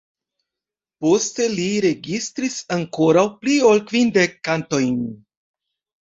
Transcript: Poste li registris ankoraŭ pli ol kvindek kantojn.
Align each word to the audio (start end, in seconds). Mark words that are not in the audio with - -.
Poste 1.05 1.43
li 1.57 1.65
registris 1.83 2.55
ankoraŭ 2.75 3.25
pli 3.43 3.59
ol 3.73 3.83
kvindek 3.91 4.33
kantojn. 4.49 4.97